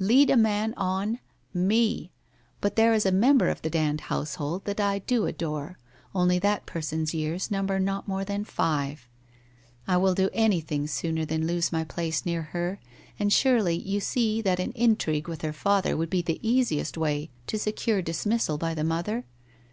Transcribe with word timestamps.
Lead 0.00 0.30
a 0.30 0.36
man 0.36 0.74
on! 0.76 1.20
Me! 1.54 2.10
But 2.60 2.74
there 2.74 2.92
is 2.92 3.06
a 3.06 3.12
member 3.12 3.48
of 3.48 3.62
the 3.62 3.70
Dand 3.70 4.00
household 4.00 4.64
that 4.64 4.80
I 4.80 4.98
do 4.98 5.26
adore, 5.26 5.78
only 6.12 6.40
that 6.40 6.66
person's 6.66 7.14
years 7.14 7.52
number 7.52 7.78
not 7.78 8.08
more 8.08 8.24
than 8.24 8.42
five. 8.42 9.08
I 9.86 9.96
will 9.98 10.14
do 10.16 10.28
anything 10.32 10.88
sooner 10.88 11.24
than 11.24 11.46
lose 11.46 11.70
my 11.70 11.84
place 11.84 12.26
near 12.26 12.42
her, 12.50 12.80
and 13.20 13.32
surely, 13.32 13.76
you 13.76 14.00
see 14.00 14.42
that 14.42 14.58
an 14.58 14.72
intrigue 14.72 15.28
with 15.28 15.42
her 15.42 15.52
father 15.52 15.96
would 15.96 16.10
be 16.10 16.20
the 16.22 16.40
easiest 16.42 16.98
way 16.98 17.30
to 17.46 17.56
secure 17.56 18.02
dismissal 18.02 18.58
by 18.58 18.74
the 18.74 18.82
mother? 18.82 19.24